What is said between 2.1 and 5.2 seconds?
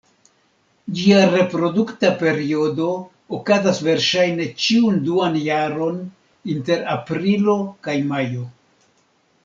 periodo okazas verŝajne ĉiun